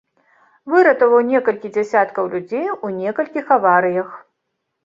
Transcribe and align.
Выратаваў 0.75 1.21
некалькі 1.33 1.71
дзясяткаў 1.75 2.31
людзей 2.33 2.67
у 2.89 2.91
некалькіх 3.01 3.45
аварыях. 3.59 4.09